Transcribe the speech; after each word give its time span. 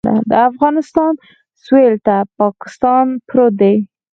د 0.29 0.31
افغانستان 0.49 1.13
سویل 1.63 1.95
ته 2.05 2.15
پاکستان 2.39 3.05
پروت 3.27 3.53
دی 3.61 3.75